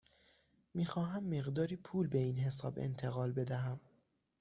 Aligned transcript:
می 0.73 0.85
خواهم 0.85 1.23
مقداری 1.23 1.75
پول 1.75 2.07
به 2.07 2.17
این 2.17 2.37
حساب 2.37 2.79
انتقال 2.79 3.31
بدهم. 3.31 3.79